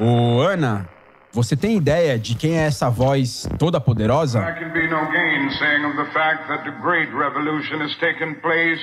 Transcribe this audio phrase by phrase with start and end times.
[0.00, 0.88] Ô, Ana,
[1.32, 4.40] você tem ideia de quem é essa voz toda poderosa?
[4.40, 8.80] There can be no gainsaying of the fact that the great revolution has taken place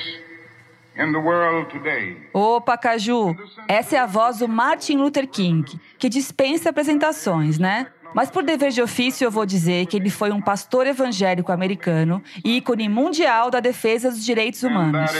[0.97, 2.17] in the world today.
[2.33, 3.35] Opa, Caju!
[3.67, 7.87] Essa é a voz do Martin Luther King, que dispensa apresentações, né?
[8.15, 12.23] Mas por dever de ofício, eu vou dizer que ele foi um pastor evangélico americano
[12.45, 15.11] e ícone mundial da defesa dos direitos humanos.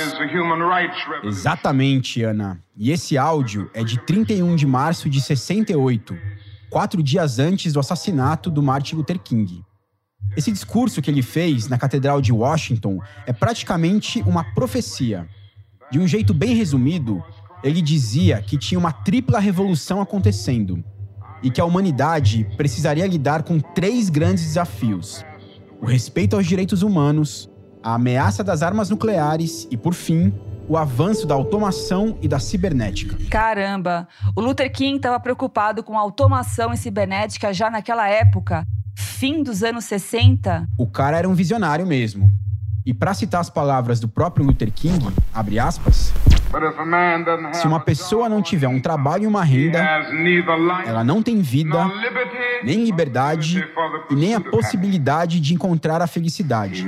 [1.22, 2.58] Exatamente, Ana.
[2.74, 6.18] E esse áudio é de 31 de março de 68,
[6.70, 9.62] quatro dias antes do assassinato do Martin Luther King.
[10.38, 15.28] Esse discurso que ele fez na Catedral de Washington é praticamente uma profecia.
[15.92, 17.22] De um jeito bem resumido,
[17.62, 20.82] ele dizia que tinha uma tripla revolução acontecendo
[21.42, 25.26] e que a humanidade precisaria lidar com três grandes desafios:
[25.82, 27.50] o respeito aos direitos humanos,
[27.84, 30.34] a ameaça das armas nucleares e, por fim,
[30.68, 33.18] o avanço da automação e da cibernética.
[33.30, 34.08] Caramba!
[34.36, 38.66] O Luther King estava preocupado com automação e cibernética já naquela época,
[38.96, 40.68] fim dos anos 60.
[40.78, 42.32] O cara era um visionário mesmo.
[42.86, 46.14] E para citar as palavras do próprio Luther King, abre aspas,
[47.54, 49.80] Se uma pessoa não tiver um trabalho e uma renda,
[50.86, 51.90] ela não tem vida,
[52.64, 53.68] nem liberdade
[54.10, 56.86] e nem a possibilidade de encontrar a felicidade.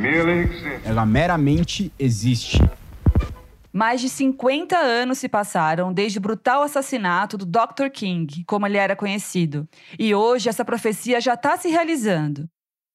[0.86, 2.62] Ela meramente existe.
[3.74, 7.90] Mais de 50 anos se passaram desde o brutal assassinato do Dr.
[7.94, 9.68] King, como ele era conhecido.
[10.00, 12.50] E hoje essa profecia já está se realizando.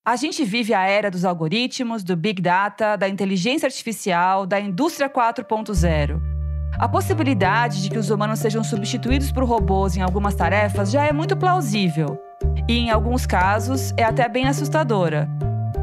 [0.05, 5.09] A gente vive a era dos algoritmos, do Big Data, da inteligência artificial, da indústria
[5.09, 6.32] 4.0.
[6.79, 11.13] A possibilidade de que os humanos sejam substituídos por robôs em algumas tarefas já é
[11.13, 12.19] muito plausível.
[12.69, 15.29] E, em alguns casos, é até bem assustadora.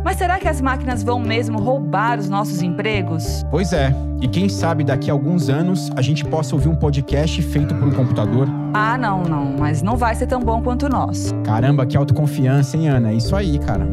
[0.04, 3.46] Mas será que as máquinas vão mesmo roubar os nossos empregos?
[3.52, 7.42] Pois é, e quem sabe daqui a alguns anos a gente possa ouvir um podcast
[7.42, 8.48] feito por um computador.
[8.74, 11.36] Ah, não, não, mas não vai ser tão bom quanto o nosso.
[11.44, 13.12] Caramba, que autoconfiança, hein, Ana?
[13.12, 13.88] É isso aí, cara.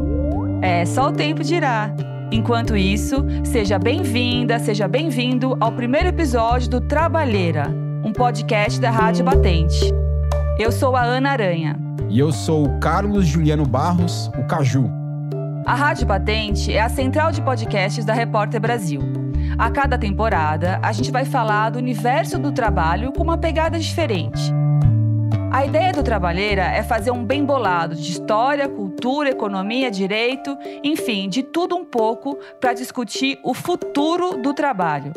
[0.62, 1.92] É, só o tempo dirá.
[2.36, 7.74] Enquanto isso, seja bem-vinda, seja bem-vindo ao primeiro episódio do Trabalheira,
[8.04, 9.90] um podcast da Rádio Batente.
[10.58, 11.78] Eu sou a Ana Aranha.
[12.10, 14.90] E eu sou o Carlos Juliano Barros, o Caju.
[15.64, 19.00] A Rádio Patente é a central de podcasts da Repórter Brasil.
[19.58, 24.52] A cada temporada, a gente vai falar do universo do trabalho com uma pegada diferente.
[25.50, 31.28] A ideia do Trabalheira é fazer um bem bolado de história, cultura, economia, direito, enfim,
[31.28, 35.12] de tudo um pouco para discutir o futuro do trabalho.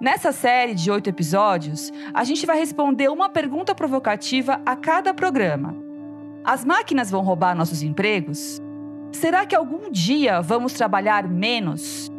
[0.00, 5.74] Nessa série de oito episódios, a gente vai responder uma pergunta provocativa a cada programa.
[6.44, 8.62] As máquinas vão roubar nossos empregos?
[9.12, 12.10] Será que algum dia vamos trabalhar menos?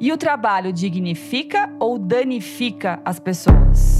[0.00, 3.93] E o trabalho dignifica ou danifica as pessoas?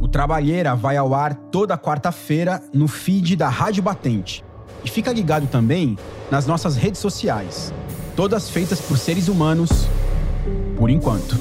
[0.00, 4.44] O Trabalheira vai ao ar toda quarta-feira no feed da Rádio Batente.
[4.84, 5.98] E fica ligado também
[6.30, 7.72] nas nossas redes sociais,
[8.14, 9.70] todas feitas por seres humanos,
[10.76, 11.36] por enquanto.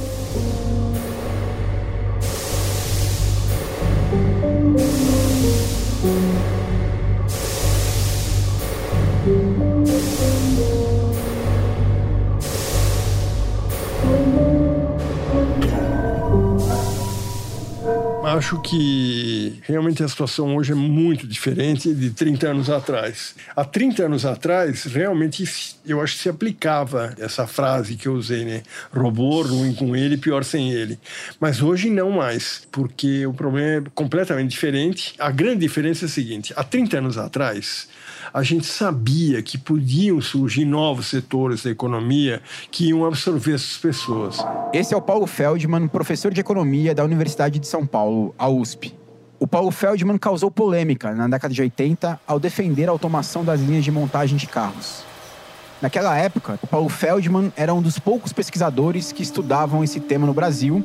[18.37, 23.33] Acho que realmente a situação hoje é muito diferente de 30 anos atrás.
[23.55, 25.43] Há 30 anos atrás, realmente,
[25.83, 28.61] eu acho que se aplicava essa frase que eu usei, né?
[28.93, 30.99] Robô, ruim com ele, pior sem ele.
[31.39, 35.15] Mas hoje não mais, porque o problema é completamente diferente.
[35.17, 37.87] A grande diferença é a seguinte: há 30 anos atrás,
[38.33, 44.37] a gente sabia que podiam surgir novos setores da economia que iam absorver essas pessoas.
[44.73, 48.93] Esse é o Paulo Feldman, professor de economia da Universidade de São Paulo, a USP.
[49.39, 53.83] O Paulo Feldman causou polêmica na década de 80 ao defender a automação das linhas
[53.83, 55.03] de montagem de carros.
[55.79, 60.33] Naquela época, o Paulo Feldman era um dos poucos pesquisadores que estudavam esse tema no
[60.33, 60.83] Brasil,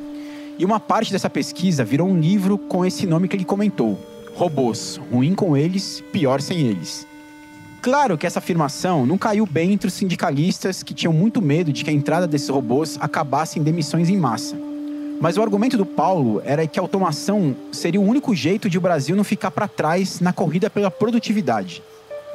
[0.59, 3.99] e uma parte dessa pesquisa virou um livro com esse nome que ele comentou:
[4.35, 7.07] Robôs, ruim com eles, pior sem eles.
[7.83, 11.83] Claro que essa afirmação não caiu bem entre os sindicalistas que tinham muito medo de
[11.83, 14.55] que a entrada desses robôs acabasse em demissões em massa.
[15.19, 18.81] Mas o argumento do Paulo era que a automação seria o único jeito de o
[18.81, 21.83] Brasil não ficar para trás na corrida pela produtividade.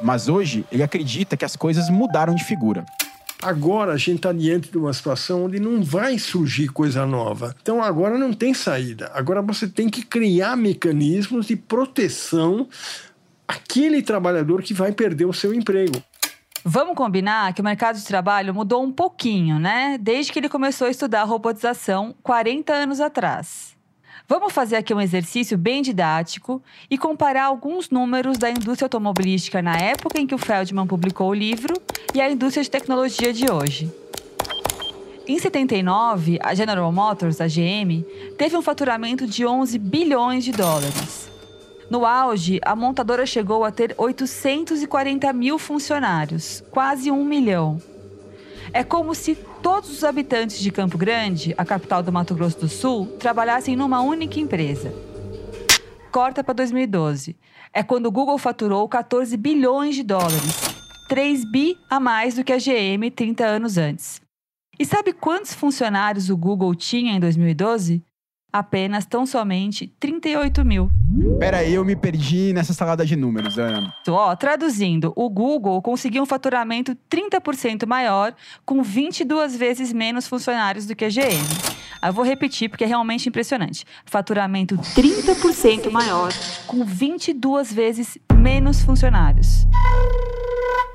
[0.03, 2.85] Mas hoje ele acredita que as coisas mudaram de figura.
[3.41, 7.55] Agora a gente está diante de uma situação onde não vai surgir coisa nova.
[7.61, 9.09] Então agora não tem saída.
[9.15, 12.67] Agora você tem que criar mecanismos de proteção
[13.49, 15.99] àquele trabalhador que vai perder o seu emprego.
[16.63, 19.97] Vamos combinar que o mercado de trabalho mudou um pouquinho, né?
[19.99, 23.75] Desde que ele começou a estudar robotização 40 anos atrás.
[24.27, 26.61] Vamos fazer aqui um exercício bem didático
[26.91, 31.33] e comparar alguns números da indústria automobilística na época em que o Feldman publicou o
[31.33, 31.73] livro
[32.13, 33.91] e a indústria de tecnologia de hoje.
[35.27, 38.05] Em 79, a General Motors, a GM,
[38.37, 41.38] teve um faturamento de 11 bilhões de dólares.
[41.89, 47.81] No auge, a montadora chegou a ter 840 mil funcionários, quase um milhão.
[48.71, 52.69] É como se todos os habitantes de Campo Grande, a capital do Mato Grosso do
[52.69, 54.93] Sul, trabalhassem numa única empresa.
[56.11, 57.35] Corta para 2012.
[57.73, 60.75] É quando o Google faturou 14 bilhões de dólares,
[61.07, 64.21] 3 bi a mais do que a GM 30 anos antes.
[64.77, 68.03] E sabe quantos funcionários o Google tinha em 2012?
[68.51, 70.89] Apenas tão somente 38 mil.
[71.39, 73.93] Pera aí, eu me perdi nessa salada de números, Ana.
[74.07, 78.33] Ó, traduzindo, o Google conseguiu um faturamento 30% maior,
[78.65, 81.45] com 22 vezes menos funcionários do que a GM.
[82.01, 83.85] Eu vou repetir porque é realmente impressionante.
[84.05, 86.31] Faturamento 30% maior,
[86.65, 89.67] com 22 vezes menos funcionários.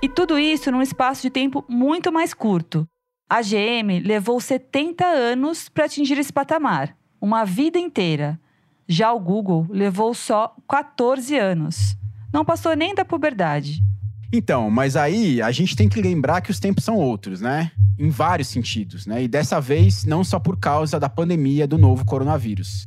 [0.03, 2.87] E tudo isso num espaço de tempo muito mais curto.
[3.31, 8.39] A GM levou 70 anos para atingir esse patamar, uma vida inteira.
[8.87, 11.97] Já o Google levou só 14 anos.
[12.31, 13.83] Não passou nem da puberdade.
[14.31, 17.71] Então, mas aí a gente tem que lembrar que os tempos são outros, né?
[17.99, 19.23] Em vários sentidos, né?
[19.23, 22.87] E dessa vez não só por causa da pandemia do novo coronavírus.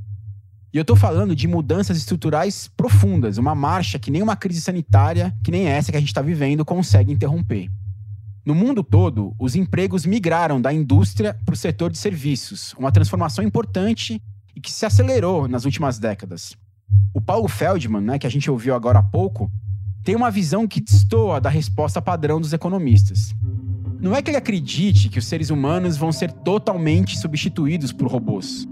[0.72, 5.34] E eu tô falando de mudanças estruturais profundas, uma marcha que nem uma crise sanitária,
[5.44, 7.72] que nem essa que a gente está vivendo, consegue interromper.
[8.48, 13.44] No mundo todo, os empregos migraram da indústria para o setor de serviços, uma transformação
[13.44, 14.24] importante
[14.56, 16.56] e que se acelerou nas últimas décadas.
[17.14, 19.52] O Paulo Feldman, né, que a gente ouviu agora há pouco,
[20.02, 23.36] tem uma visão que destoa da resposta padrão dos economistas.
[24.00, 28.66] Não é que ele acredite que os seres humanos vão ser totalmente substituídos por robôs.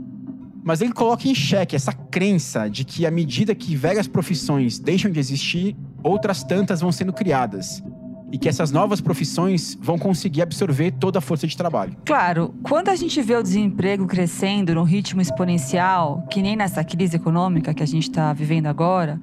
[0.64, 5.12] Mas ele coloca em xeque essa crença de que, à medida que velhas profissões deixam
[5.12, 7.84] de existir, outras tantas vão sendo criadas,
[8.32, 11.96] e que essas novas profissões vão conseguir absorver toda a força de trabalho.
[12.06, 17.16] Claro, quando a gente vê o desemprego crescendo num ritmo exponencial, que nem nessa crise
[17.16, 19.20] econômica que a gente está vivendo agora,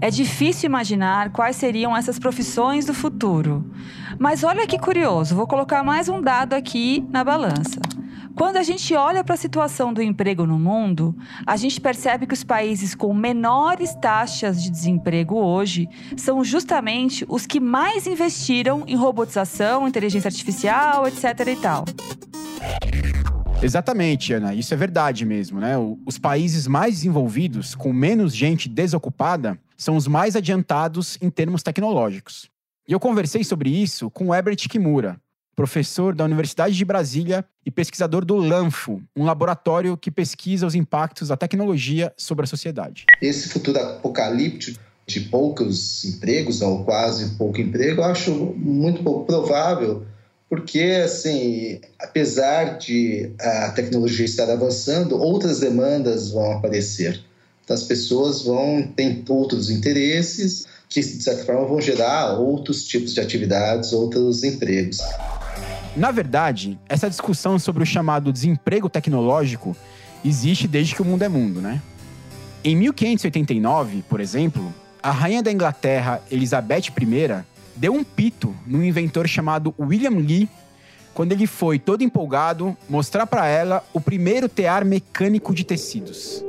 [0.00, 3.64] é difícil imaginar quais seriam essas profissões do futuro.
[4.18, 7.80] Mas olha que curioso, vou colocar mais um dado aqui na balança.
[8.36, 11.14] Quando a gente olha para a situação do emprego no mundo,
[11.46, 17.46] a gente percebe que os países com menores taxas de desemprego hoje são justamente os
[17.46, 21.24] que mais investiram em robotização, inteligência artificial, etc.
[21.46, 21.84] e tal.
[23.62, 24.54] Exatamente, Ana.
[24.54, 25.74] Isso é verdade mesmo, né?
[26.04, 32.50] Os países mais desenvolvidos, com menos gente desocupada, são os mais adiantados em termos tecnológicos.
[32.88, 35.20] E eu conversei sobre isso com o Herbert Kimura,
[35.54, 41.28] professor da Universidade de Brasília e pesquisador do LANFO, um laboratório que pesquisa os impactos
[41.28, 43.04] da tecnologia sobre a sociedade.
[43.20, 50.06] Esse futuro apocalíptico de poucos empregos ou quase pouco emprego, eu acho muito pouco provável,
[50.48, 57.20] porque assim, apesar de a tecnologia estar avançando, outras demandas vão aparecer.
[57.64, 63.14] Então, as pessoas vão ter outros interesses que de certa forma vão gerar outros tipos
[63.14, 64.98] de atividades, outros empregos.
[65.94, 69.76] Na verdade, essa discussão sobre o chamado desemprego tecnológico
[70.24, 71.82] existe desde que o mundo é mundo, né?
[72.64, 74.72] Em 1589, por exemplo,
[75.02, 77.44] a rainha da Inglaterra, Elizabeth I,
[77.76, 80.48] deu um pito num inventor chamado William Lee,
[81.12, 86.42] quando ele foi todo empolgado mostrar para ela o primeiro tear mecânico de tecidos.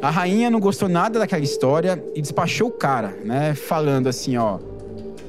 [0.00, 4.58] A rainha não gostou nada daquela história e despachou o cara, né, falando assim, ó: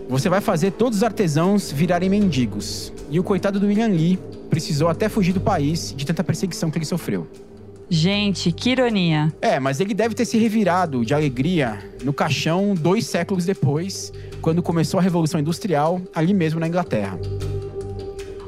[0.08, 2.94] "Você vai fazer todos os artesãos virarem mendigos.
[3.12, 4.18] E o coitado do William Lee
[4.50, 7.28] precisou até fugir do país de tanta perseguição que ele sofreu.
[7.90, 9.34] Gente, que ironia.
[9.42, 14.64] É, mas ele deve ter se revirado de alegria no caixão dois séculos depois, quando
[14.64, 17.20] começou a Revolução Industrial, ali mesmo na Inglaterra.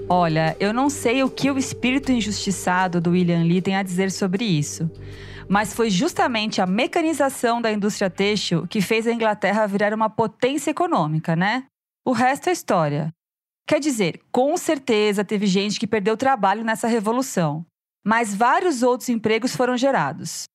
[0.07, 4.11] Olha, eu não sei o que o espírito injustiçado do William Lee tem a dizer
[4.11, 4.89] sobre isso.
[5.49, 10.71] Mas foi justamente a mecanização da indústria têxtil que fez a Inglaterra virar uma potência
[10.71, 11.65] econômica, né?
[12.05, 13.13] O resto é história.
[13.65, 17.65] Quer dizer, com certeza teve gente que perdeu trabalho nessa revolução,
[18.03, 20.45] mas vários outros empregos foram gerados.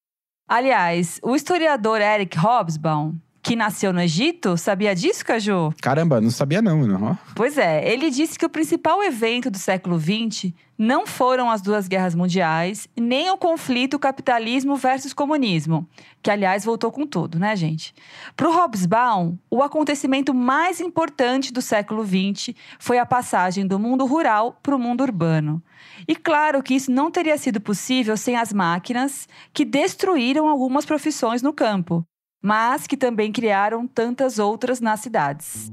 [0.46, 4.58] Aliás, o historiador Eric Hobsbawm, que nasceu no Egito.
[4.58, 5.72] Sabia disso, Caju?
[5.80, 7.18] Caramba, não sabia não, não.
[7.34, 11.88] Pois é, ele disse que o principal evento do século XX não foram as duas
[11.88, 15.88] guerras mundiais, nem o conflito capitalismo versus comunismo,
[16.22, 17.94] que aliás voltou com tudo, né, gente?
[18.36, 24.04] Para o Hobsbawm, o acontecimento mais importante do século XX foi a passagem do mundo
[24.04, 25.62] rural para o mundo urbano.
[26.06, 31.40] E claro que isso não teria sido possível sem as máquinas que destruíram algumas profissões
[31.40, 32.06] no campo,
[32.42, 35.72] mas que também criaram tantas outras nas cidades.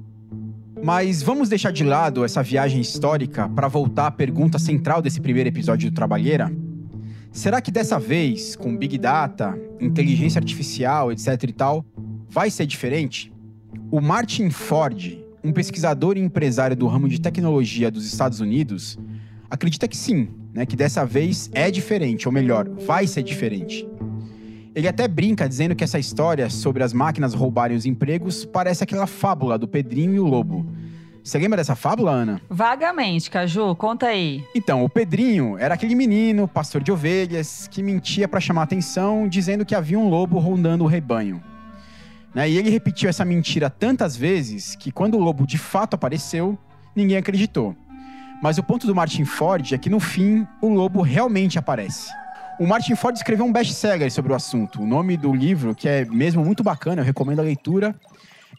[0.83, 5.49] Mas vamos deixar de lado essa viagem histórica para voltar à pergunta central desse primeiro
[5.49, 6.51] episódio do Trabalheira?
[7.31, 11.85] Será que dessa vez, com Big Data, inteligência artificial, etc e tal,
[12.29, 13.31] vai ser diferente?
[13.91, 18.97] O Martin Ford, um pesquisador e empresário do ramo de tecnologia dos Estados Unidos,
[19.49, 23.87] acredita que sim, né, que dessa vez é diferente, ou melhor, vai ser diferente.
[24.75, 29.07] Ele até brinca dizendo que essa história sobre as máquinas roubarem os empregos parece aquela
[29.07, 30.65] fábula do Pedrinho e o Lobo.
[31.23, 32.41] Você lembra dessa fábula, Ana?
[32.49, 34.43] Vagamente, Caju, conta aí.
[34.53, 39.65] Então, o Pedrinho era aquele menino, pastor de ovelhas, que mentia para chamar atenção, dizendo
[39.65, 41.41] que havia um lobo rondando o rebanho.
[42.33, 42.49] Né?
[42.49, 46.59] E ele repetiu essa mentira tantas vezes que quando o lobo de fato apareceu,
[46.93, 47.73] ninguém acreditou.
[48.43, 52.11] Mas o ponto do Martin Ford é que no fim, o lobo realmente aparece.
[52.57, 54.81] O Martin Ford escreveu um best-seller sobre o assunto.
[54.81, 57.93] O nome do livro, que é mesmo muito bacana, eu recomendo a leitura,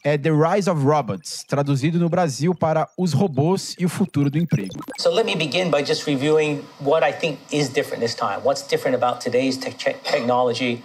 [0.04, 4.36] é The Rise of Robots, traduzido no Brasil para Os Robôs e o Futuro do
[4.36, 4.80] Emprego.
[4.98, 8.40] So let me begin by just reviewing what I think is different this time.
[8.44, 10.82] What's different about today's te technology?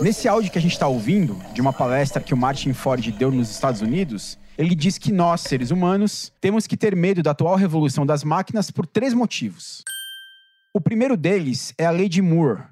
[0.00, 3.30] Nesse áudio que a gente está ouvindo, de uma palestra que o Martin Ford deu
[3.30, 7.56] nos Estados Unidos, ele diz que nós, seres humanos, temos que ter medo da atual
[7.56, 9.84] revolução das máquinas por três motivos.
[10.76, 12.64] O primeiro deles é a Lei de Moore.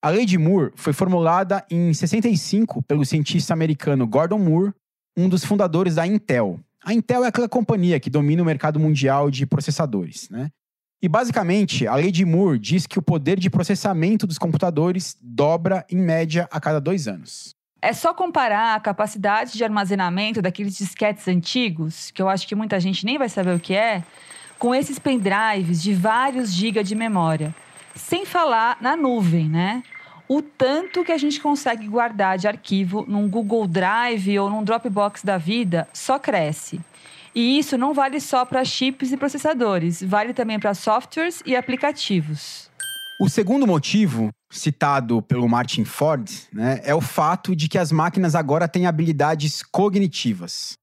[0.00, 4.72] A Lei de Moore foi formulada em 65 pelo cientista americano Gordon Moore,
[5.14, 6.58] um dos fundadores da Intel.
[6.82, 10.48] A Intel é aquela companhia que domina o mercado mundial de processadores, né?
[11.02, 15.84] E basicamente, a lei de Moore diz que o poder de processamento dos computadores dobra
[15.90, 17.54] em média a cada dois anos.
[17.82, 22.80] É só comparar a capacidade de armazenamento daqueles disquetes antigos, que eu acho que muita
[22.80, 24.02] gente nem vai saber o que é,
[24.62, 27.52] com esses pendrives de vários gigas de memória.
[27.96, 29.82] Sem falar na nuvem, né?
[30.28, 35.24] O tanto que a gente consegue guardar de arquivo num Google Drive ou num Dropbox
[35.24, 36.80] da vida só cresce.
[37.34, 42.70] E isso não vale só para chips e processadores, vale também para softwares e aplicativos.
[43.20, 48.36] O segundo motivo, citado pelo Martin Ford, né, é o fato de que as máquinas
[48.36, 50.74] agora têm habilidades cognitivas.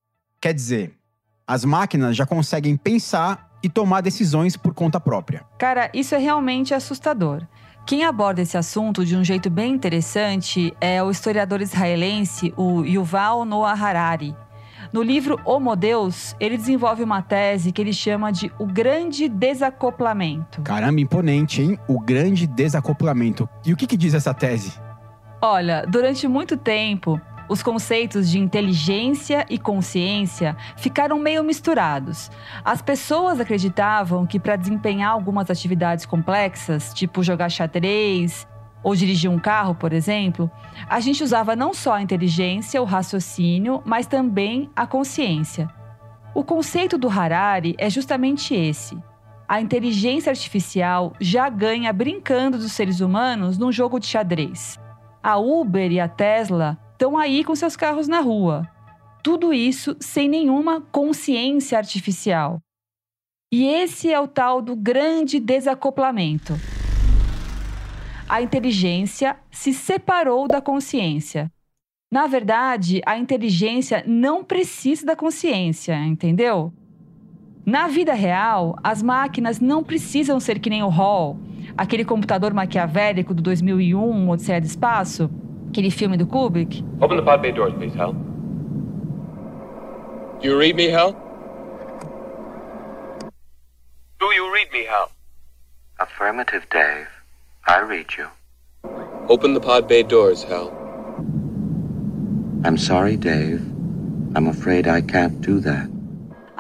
[0.42, 1.00] Quer dizer,
[1.48, 5.44] as máquinas já conseguem pensar e tomar decisões por conta própria.
[5.58, 7.46] Cara, isso é realmente assustador.
[7.86, 13.46] Quem aborda esse assunto de um jeito bem interessante é o historiador israelense, o Yuval
[13.46, 14.36] Noah Harari.
[14.94, 20.62] No livro Homo Deus, ele desenvolve uma tese que ele chama de o grande desacoplamento.
[20.62, 21.80] Caramba, imponente, hein?
[21.88, 23.48] O grande desacoplamento.
[23.66, 24.74] E o que, que diz essa tese?
[25.42, 32.30] Olha, durante muito tempo, os conceitos de inteligência e consciência ficaram meio misturados.
[32.64, 38.48] As pessoas acreditavam que para desempenhar algumas atividades complexas, tipo jogar xadrez
[38.84, 40.50] ou dirigir um carro, por exemplo,
[40.88, 45.68] a gente usava não só a inteligência, o raciocínio, mas também a consciência.
[46.34, 48.98] O conceito do Harari é justamente esse.
[49.48, 54.80] A inteligência artificial já ganha brincando dos seres humanos num jogo de xadrez.
[55.24, 58.70] A Uber e a Tesla estão aí com seus carros na rua.
[59.24, 62.60] Tudo isso sem nenhuma consciência artificial.
[63.50, 66.54] E esse é o tal do grande desacoplamento.
[68.28, 71.50] A inteligência se separou da consciência.
[72.12, 76.74] Na verdade, a inteligência não precisa da consciência, entendeu?
[77.66, 81.40] Na vida real, as máquinas não precisam ser que nem o Hall,
[81.78, 85.30] aquele computador maquiavélico do 2001, Odisseia do Espaço,
[85.70, 86.84] Aquele filme do Kubrick.
[87.00, 88.14] Open the pod bay doors, please, Hal.
[90.42, 91.12] Do You read me, Hal?
[94.20, 95.12] Do you read me, Hal?
[96.00, 97.08] Affirmative, Dave.
[97.68, 98.28] I read you.
[99.30, 100.70] Open the pod bay doors, Hal.
[102.66, 103.62] I'm sorry, Dave.
[104.36, 105.88] I'm afraid I can't do that.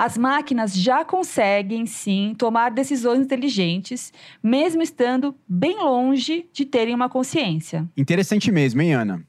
[0.02, 7.10] As máquinas já conseguem, sim, tomar decisões inteligentes, mesmo estando bem longe de terem uma
[7.10, 7.86] consciência.
[7.98, 9.28] Interessante mesmo, hein, Ana?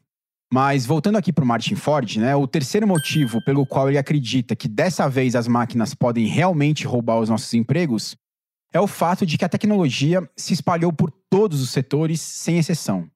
[0.53, 4.55] Mas voltando aqui para o Martin Ford, né, o terceiro motivo pelo qual ele acredita
[4.55, 8.17] que dessa vez as máquinas podem realmente roubar os nossos empregos
[8.73, 13.11] é o fato de que a tecnologia se espalhou por todos os setores, sem exceção.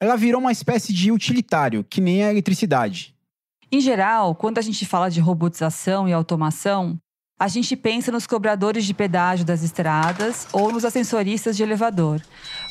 [0.00, 3.13] Ela virou uma espécie de utilitário, que nem a eletricidade.
[3.70, 6.98] Em geral, quando a gente fala de robotização e automação,
[7.38, 12.22] a gente pensa nos cobradores de pedágio das estradas ou nos ascensoristas de elevador.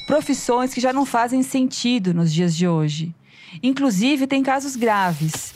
[0.08, 3.14] Profissões que já não fazem sentido nos dias de hoje.
[3.62, 5.54] Inclusive, tem casos graves.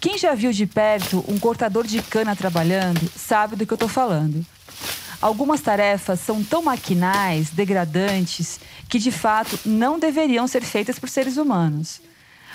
[0.00, 3.88] Quem já viu de perto um cortador de cana trabalhando sabe do que eu estou
[3.88, 4.44] falando.
[5.20, 11.36] Algumas tarefas são tão maquinais, degradantes, que de fato não deveriam ser feitas por seres
[11.36, 12.00] humanos.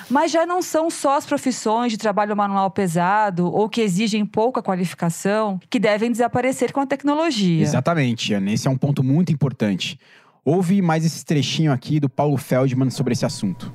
[0.09, 4.61] Mas já não são só as profissões de trabalho manual pesado ou que exigem pouca
[4.61, 7.61] qualificação que devem desaparecer com a tecnologia.
[7.61, 8.51] Exatamente, Ana.
[8.51, 9.99] Esse é um ponto muito importante.
[10.43, 13.73] Ouve mais esse trechinho aqui do Paulo Feldman sobre esse assunto.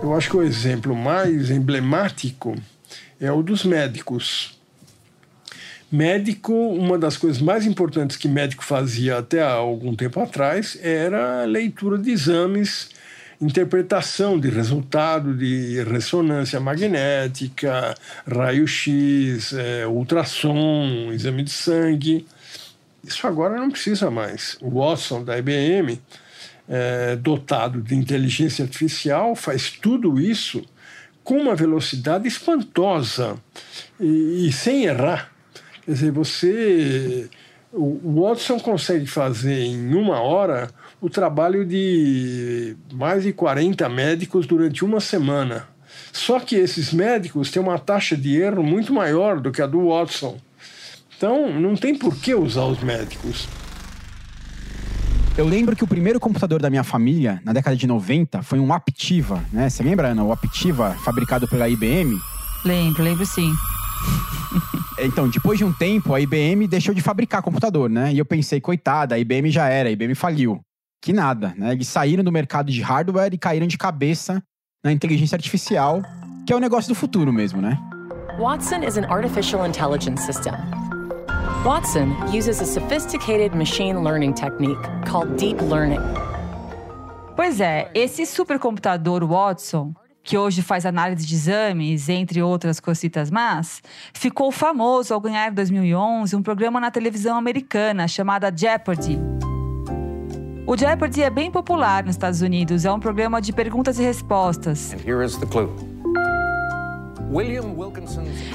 [0.00, 2.54] Eu acho que o exemplo mais emblemático
[3.20, 4.56] é o dos médicos.
[5.90, 11.42] Médico, uma das coisas mais importantes que médico fazia até há algum tempo atrás era
[11.42, 12.90] a leitura de exames
[13.40, 17.94] interpretação de resultado de ressonância magnética,
[18.26, 22.26] raio-x, é, ultrassom, exame de sangue.
[23.04, 24.56] Isso agora não precisa mais.
[24.60, 26.00] O Watson, da IBM,
[26.68, 30.64] é, dotado de inteligência artificial, faz tudo isso
[31.22, 33.36] com uma velocidade espantosa
[34.00, 35.30] e, e sem errar.
[35.84, 37.28] Quer dizer, você.
[37.72, 40.70] O Watson consegue fazer em uma hora
[41.06, 45.68] o trabalho de mais de 40 médicos durante uma semana.
[46.12, 49.88] Só que esses médicos têm uma taxa de erro muito maior do que a do
[49.88, 50.36] Watson.
[51.16, 53.46] Então, não tem por que usar os médicos.
[55.38, 58.72] Eu lembro que o primeiro computador da minha família, na década de 90, foi um
[58.72, 59.70] Aptiva, né?
[59.70, 60.24] Você lembra, Ana?
[60.24, 62.18] O Aptiva, fabricado pela IBM?
[62.64, 63.52] Lembro, lembro sim.
[64.98, 68.14] Então, depois de um tempo, a IBM deixou de fabricar computador, né?
[68.14, 70.65] E eu pensei, coitada, a IBM já era, a IBM faliu
[71.00, 71.72] que nada, né?
[71.72, 74.42] Eles saíram do mercado de hardware e caíram de cabeça
[74.84, 76.02] na inteligência artificial,
[76.46, 77.78] que é o negócio do futuro mesmo, né?
[78.38, 80.52] Watson is an artificial intelligence system.
[81.64, 86.00] Watson uses a sophisticated machine learning technique called deep learning.
[87.34, 93.82] Pois é, esse supercomputador Watson, que hoje faz análise de exames, entre outras cositas más,
[94.14, 99.18] ficou famoso ao ganhar em 2011 um programa na televisão americana chamada Jeopardy!
[100.66, 102.84] O Jeopardy é bem popular nos Estados Unidos.
[102.84, 104.96] É um programa de perguntas e respostas.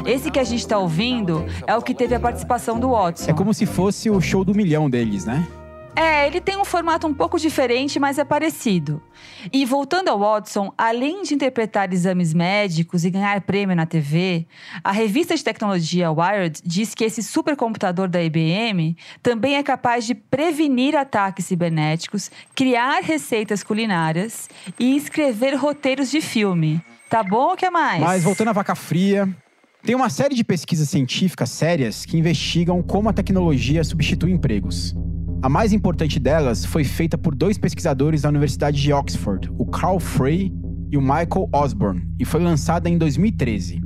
[0.06, 3.32] Esse que a gente está ouvindo é o que teve a participação do Watson.
[3.32, 5.48] É como se fosse o show do milhão deles, né?
[5.96, 9.02] É, ele tem um formato um pouco diferente, mas é parecido.
[9.52, 14.48] E voltando ao Watson, além de interpretar exames médicos e ganhar prêmio na TV,
[14.84, 20.16] a revista de tecnologia Wired diz que esse supercomputador da IBM também é capaz de
[20.16, 24.50] prevenir ataques cibernéticos, criar receitas culinárias
[24.80, 26.82] e escrever roteiros de filme.
[27.10, 28.02] Tá bom o que mais?
[28.02, 29.28] Mas voltando à vaca fria,
[29.84, 34.96] tem uma série de pesquisas científicas sérias que investigam como a tecnologia substitui empregos.
[35.44, 40.00] A mais importante delas foi feita por dois pesquisadores da Universidade de Oxford, o Carl
[40.00, 40.54] Frey
[40.92, 43.82] e o Michael Osborne, e foi lançada em 2013.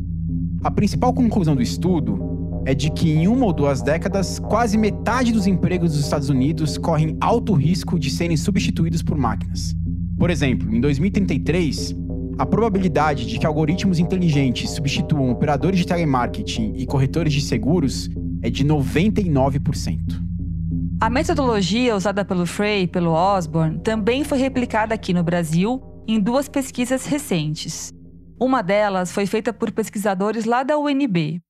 [0.66, 5.32] A principal conclusão do estudo é de que em uma ou duas décadas, quase metade
[5.32, 9.74] dos empregos dos Estados Unidos correm alto risco de serem substituídos por máquinas.
[10.18, 11.96] Por exemplo, em 2033,
[12.38, 18.10] a probabilidade de que algoritmos inteligentes substituam operadores de telemarketing e corretores de seguros
[18.42, 20.25] é de 99%.
[21.02, 26.20] A metodologia usada pelo Frey e pelo Osborne também foi replicada aqui no Brasil em
[26.20, 27.92] duas pesquisas recentes.
[28.40, 31.42] Uma delas foi feita por pesquisadores lá da UNB.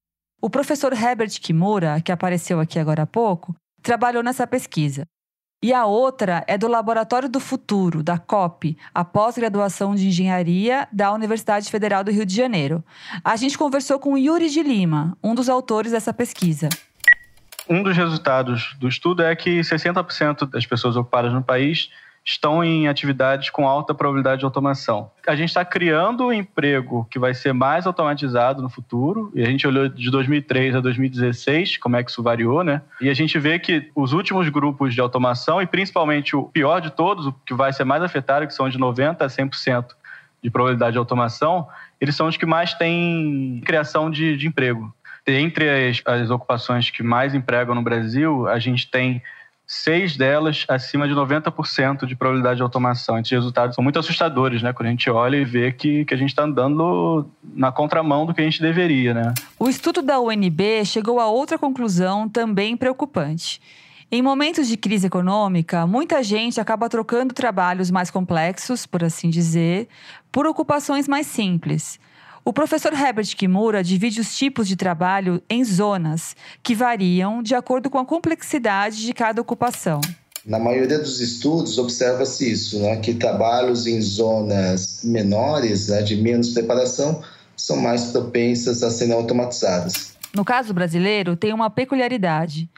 [0.41, 5.05] O professor Herbert Kimura, que apareceu aqui agora há pouco, trabalhou nessa pesquisa.
[5.63, 11.13] E a outra é do Laboratório do Futuro, da COP, a pós-graduação de engenharia da
[11.13, 12.83] Universidade Federal do Rio de Janeiro.
[13.23, 16.69] A gente conversou com Yuri de Lima, um dos autores dessa pesquisa.
[17.67, 21.89] Um dos resultados do estudo é que 60% das pessoas ocupadas no país
[22.25, 25.11] estão em atividades com alta probabilidade de automação.
[25.27, 29.45] A gente está criando um emprego que vai ser mais automatizado no futuro, e a
[29.45, 32.81] gente olhou de 2003 a 2016, como é que isso variou, né?
[32.99, 36.89] E a gente vê que os últimos grupos de automação, e principalmente o pior de
[36.89, 39.85] todos, o que vai ser mais afetado, que são de 90% a 100%
[40.41, 41.67] de probabilidade de automação,
[42.01, 44.91] eles são os que mais têm criação de, de emprego.
[45.27, 49.21] Entre as, as ocupações que mais empregam no Brasil, a gente tem
[49.67, 53.17] seis delas acima de 90% de probabilidade de automação.
[53.17, 54.71] Esses resultados são muito assustadores, né?
[54.71, 58.33] Quando a gente olha e vê que, que a gente está andando na contramão do
[58.33, 59.33] que a gente deveria, né?
[59.57, 63.59] O estudo da UNB chegou a outra conclusão também preocupante.
[64.11, 69.87] Em momentos de crise econômica, muita gente acaba trocando trabalhos mais complexos, por assim dizer,
[70.31, 71.99] por ocupações mais simples.
[72.47, 77.89] O professor Herbert Kimura divide os tipos de trabalho em zonas, que variam de acordo
[77.89, 79.99] com a complexidade de cada ocupação.
[80.45, 86.51] Na maioria dos estudos, observa-se isso, né, que trabalhos em zonas menores, né, de menos
[86.51, 87.19] preparação,
[87.57, 90.15] são mais propensas a serem automatizadas.
[90.31, 92.69] No caso brasileiro, tem uma peculiaridade.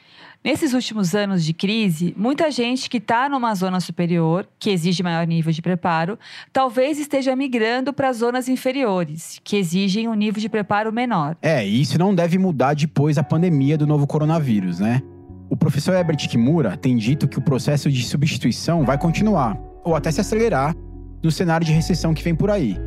[0.44, 5.26] Nesses últimos anos de crise, muita gente que está numa zona superior, que exige maior
[5.28, 6.18] nível de preparo,
[6.54, 11.36] talvez esteja migrando para zonas inferiores, que exigem um nível de preparo menor.
[11.42, 15.02] É, e isso não deve mudar depois da pandemia do novo coronavírus, né?
[15.50, 20.12] O professor Herbert Kimura tem dito que o processo de substituição vai continuar, ou até
[20.12, 20.74] se acelerar,
[21.22, 22.78] no cenário de recessão que vem por aí.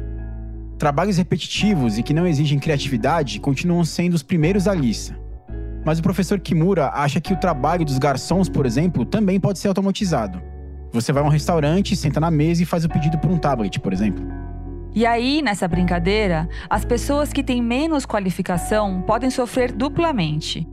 [0.79, 5.20] Trabalhos repetitivos e que não exigem criatividade continuam sendo os primeiros da lista.
[5.85, 9.69] Mas o professor Kimura acha que o trabalho dos garçons, por exemplo, também pode ser
[9.69, 10.41] automatizado.
[10.93, 13.79] Você vai a um restaurante, senta na mesa e faz o pedido por um tablet,
[13.79, 14.25] por exemplo.
[14.93, 20.67] E aí, nessa brincadeira, as pessoas que têm menos qualificação podem sofrer duplamente.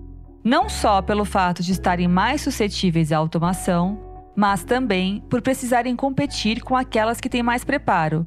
[0.43, 3.99] Não só pelo fato de estarem mais suscetíveis à automação,
[4.35, 8.25] mas também por precisarem competir com aquelas que têm mais preparo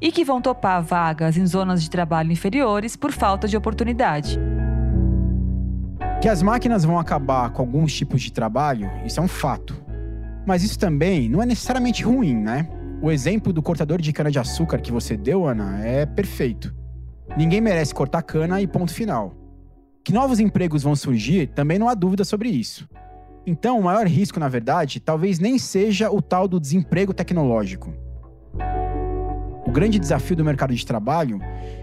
[0.00, 4.38] e que vão topar vagas em zonas de trabalho inferiores por falta de oportunidade.
[6.22, 9.74] Que as máquinas vão acabar com alguns tipos de trabalho, isso é um fato.
[10.46, 12.68] Mas isso também não é necessariamente ruim, né?
[13.02, 16.72] O exemplo do cortador de cana-de-açúcar que você deu, Ana, é perfeito.
[17.36, 19.34] Ninguém merece cortar cana e ponto final.
[20.04, 22.88] Que novos empregos vão surgir, também não há dúvida sobre isso.
[23.44, 27.92] Então, o maior risco, na verdade, talvez nem seja o tal do desemprego tecnológico.
[29.66, 31.38] O grande desafio do mercado de trabalho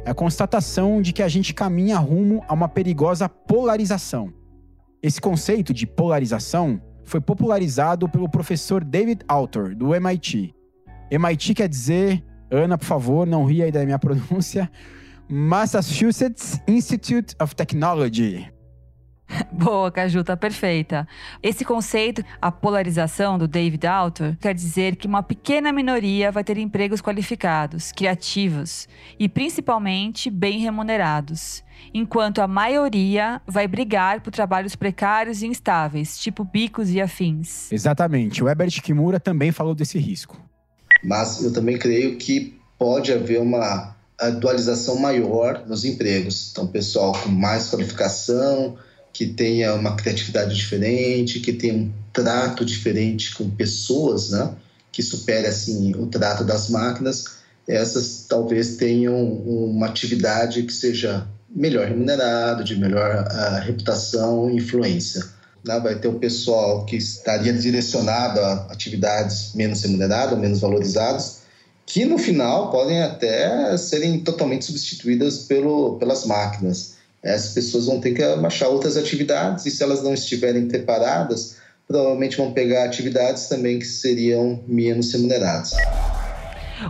[0.05, 4.33] é a constatação de que a gente caminha rumo a uma perigosa polarização.
[5.01, 10.53] Esse conceito de polarização foi popularizado pelo professor David Autor, do MIT.
[11.09, 14.69] MIT quer dizer, Ana, por favor, não ria aí da minha pronúncia,
[15.27, 18.51] Massachusetts Institute of Technology.
[19.51, 21.07] Boa, Caju, tá perfeita.
[21.41, 26.57] Esse conceito, a polarização do David Alter, quer dizer que uma pequena minoria vai ter
[26.57, 35.41] empregos qualificados, criativos e principalmente bem remunerados, enquanto a maioria vai brigar por trabalhos precários
[35.41, 37.71] e instáveis, tipo bicos e afins.
[37.71, 38.43] Exatamente.
[38.43, 40.39] O Herbert Kimura também falou desse risco.
[41.03, 43.95] Mas eu também creio que pode haver uma
[44.39, 46.49] dualização maior nos empregos.
[46.51, 48.77] Então, pessoal com mais qualificação,
[49.13, 54.53] que tenha uma criatividade diferente, que tenha um trato diferente com pessoas, né?
[54.91, 57.39] Que supere assim o trato das máquinas.
[57.67, 65.23] Essas talvez tenham uma atividade que seja melhor remunerada, de melhor uh, reputação e influência.
[65.65, 65.79] Né?
[65.79, 71.39] Vai ter o pessoal que estaria direcionado a atividades menos remuneradas, menos valorizadas,
[71.85, 78.13] que no final podem até serem totalmente substituídas pelo, pelas máquinas essas pessoas vão ter
[78.13, 83.79] que baixar outras atividades e se elas não estiverem preparadas, provavelmente vão pegar atividades também
[83.79, 85.73] que seriam menos remuneradas.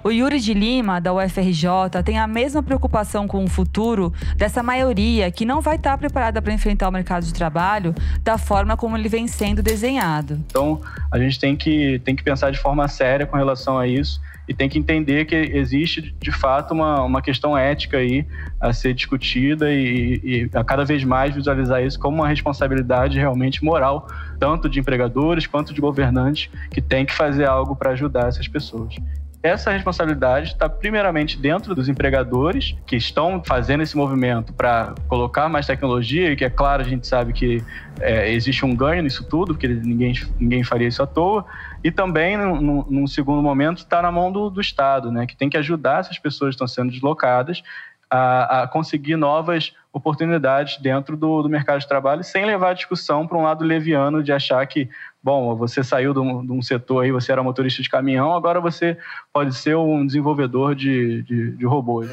[0.03, 5.31] O Yuri de Lima, da UFRJ, tem a mesma preocupação com o futuro dessa maioria
[5.31, 9.09] que não vai estar preparada para enfrentar o mercado de trabalho da forma como ele
[9.09, 10.39] vem sendo desenhado.
[10.45, 10.79] Então,
[11.11, 14.53] a gente tem que, tem que pensar de forma séria com relação a isso e
[14.55, 18.25] tem que entender que existe de fato uma, uma questão ética aí
[18.59, 23.63] a ser discutida e, e a cada vez mais visualizar isso como uma responsabilidade realmente
[23.63, 24.07] moral,
[24.39, 28.95] tanto de empregadores quanto de governantes, que tem que fazer algo para ajudar essas pessoas.
[29.41, 35.65] Essa responsabilidade está primeiramente dentro dos empregadores que estão fazendo esse movimento para colocar mais
[35.65, 37.63] tecnologia, que é claro, a gente sabe que
[38.01, 41.45] é, existe um ganho nisso tudo, porque ninguém, ninguém faria isso à toa,
[41.81, 45.49] e também, num, num segundo momento, está na mão do, do Estado, né, que tem
[45.49, 47.63] que ajudar essas pessoas que estão sendo deslocadas
[48.09, 53.27] a, a, conseguir novas oportunidades dentro do, do, mercado de trabalho, sem levar a discussão
[53.27, 54.89] para um lado leviano de achar que,
[55.21, 58.59] bom, você saiu de um, de um, setor aí, você era motorista de caminhão, agora
[58.59, 58.97] você
[59.33, 62.09] pode ser um desenvolvedor de, de, de robôs.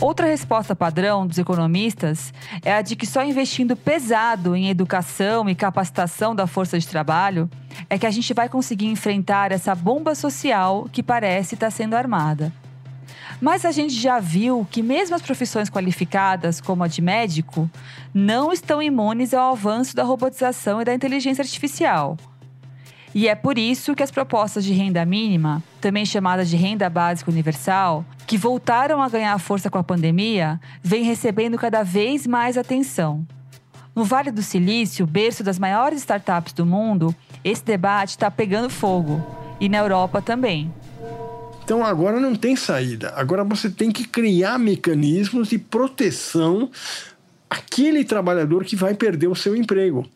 [0.00, 5.54] Outra resposta padrão dos economistas é a de que só investindo pesado em educação e
[5.54, 7.48] capacitação da força de trabalho
[7.88, 12.52] é que a gente vai conseguir enfrentar essa bomba social que parece estar sendo armada.
[13.40, 17.70] Mas a gente já viu que mesmo as profissões qualificadas, como a de médico,
[18.12, 22.16] não estão imunes ao avanço da robotização e da inteligência artificial.
[23.14, 27.30] E é por isso que as propostas de renda mínima, também chamadas de renda básica
[27.30, 33.24] universal, que voltaram a ganhar força com a pandemia, vêm recebendo cada vez mais atenção.
[33.94, 39.24] No Vale do Silício, berço das maiores startups do mundo, esse debate está pegando fogo.
[39.60, 40.72] E na Europa também.
[41.64, 43.14] Então agora não tem saída.
[43.16, 46.70] Agora você tem que criar mecanismos de proteção
[47.48, 50.06] àquele trabalhador que vai perder o seu emprego.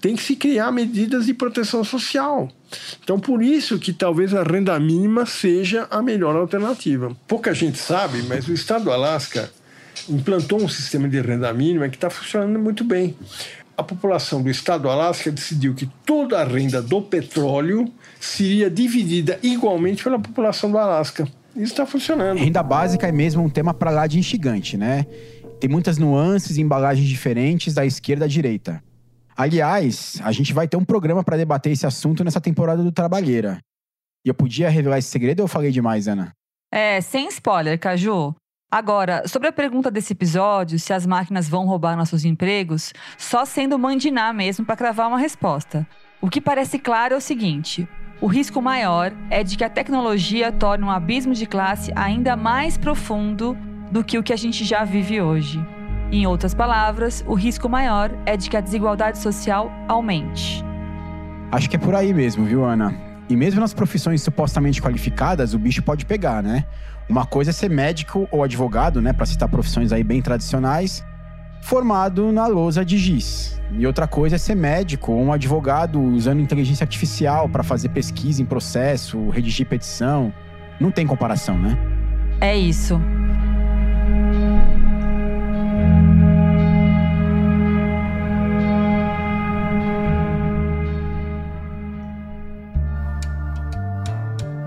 [0.00, 2.50] Tem que se criar medidas de proteção social.
[3.02, 7.14] Então, por isso que talvez a renda mínima seja a melhor alternativa.
[7.28, 9.50] Pouca gente sabe, mas o estado do Alasca
[10.08, 13.16] implantou um sistema de renda mínima que está funcionando muito bem.
[13.76, 17.90] A população do estado do Alasca decidiu que toda a renda do petróleo
[18.24, 21.28] seria dividida igualmente pela população do Alasca.
[21.54, 22.38] Isso está funcionando.
[22.38, 25.06] Renda básica é mesmo um tema para lá de instigante, né?
[25.60, 28.82] Tem muitas nuances e embalagens diferentes da esquerda à direita.
[29.36, 33.58] Aliás, a gente vai ter um programa para debater esse assunto nessa temporada do Trabalheira.
[34.24, 36.32] E eu podia revelar esse segredo ou eu falei demais, Ana?
[36.72, 38.34] É, sem spoiler, Caju.
[38.70, 43.78] Agora, sobre a pergunta desse episódio, se as máquinas vão roubar nossos empregos, só sendo
[43.78, 45.86] mandinar mesmo para cravar uma resposta.
[46.20, 47.86] O que parece claro é o seguinte:
[48.24, 52.78] o risco maior é de que a tecnologia torne um abismo de classe ainda mais
[52.78, 53.54] profundo
[53.90, 55.62] do que o que a gente já vive hoje.
[56.10, 60.64] Em outras palavras, o risco maior é de que a desigualdade social aumente.
[61.52, 62.94] Acho que é por aí mesmo, viu, Ana?
[63.28, 66.64] E mesmo nas profissões supostamente qualificadas, o bicho pode pegar, né?
[67.06, 71.04] Uma coisa é ser médico ou advogado, né, para citar profissões aí bem tradicionais,
[71.64, 73.58] formado na lousa de giz.
[73.72, 78.42] E outra coisa é ser médico ou um advogado usando inteligência artificial para fazer pesquisa
[78.42, 80.32] em processo, redigir petição.
[80.78, 81.76] Não tem comparação, né?
[82.38, 83.00] É isso.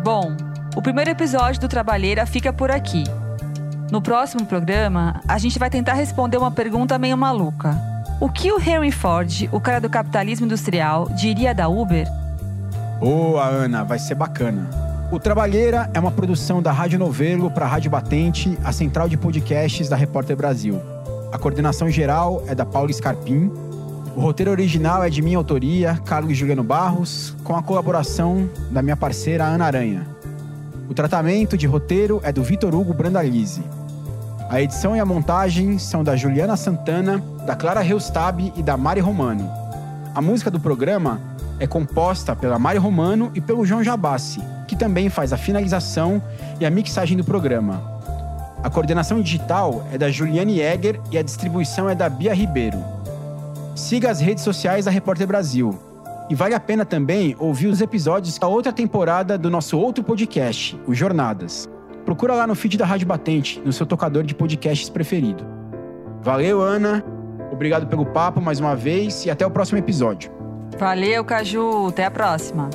[0.04, 0.36] Bom,
[0.76, 3.04] o primeiro episódio do Trabalheira fica por aqui.
[3.90, 7.80] No próximo programa, a gente vai tentar responder uma pergunta meio maluca.
[8.20, 12.06] O que o Henry Ford, o cara do capitalismo industrial, diria da Uber?
[13.00, 14.70] Boa, Ana, vai ser bacana.
[15.10, 19.16] O Trabalheira é uma produção da Rádio Novelo para a Rádio Batente, a central de
[19.16, 20.82] podcasts da Repórter Brasil.
[21.32, 23.50] A coordenação geral é da Paula Scarpim.
[24.18, 28.98] O roteiro original é de minha autoria, Carlos Juliano Barros, com a colaboração da minha
[28.98, 30.06] parceira Ana Aranha.
[30.90, 33.62] O tratamento de roteiro é do Vitor Hugo Brandalize.
[34.50, 39.02] A edição e a montagem são da Juliana Santana, da Clara Reustab e da Mari
[39.02, 39.52] Romano.
[40.16, 41.20] A música do programa
[41.60, 46.22] é composta pela Mari Romano e pelo João Jabassi, que também faz a finalização
[46.62, 47.84] e a mixagem do programa.
[48.64, 52.82] A coordenação digital é da Juliane Egger e a distribuição é da Bia Ribeiro.
[53.76, 55.78] Siga as redes sociais da Repórter Brasil,
[56.30, 60.80] e vale a pena também ouvir os episódios da outra temporada do nosso outro podcast,
[60.88, 61.70] o Jornadas.
[62.08, 65.46] Procura lá no feed da Rádio Batente, no seu tocador de podcasts preferido.
[66.22, 67.04] Valeu, Ana.
[67.52, 70.32] Obrigado pelo papo mais uma vez e até o próximo episódio.
[70.80, 71.88] Valeu, Caju.
[71.88, 72.70] Até a próxima.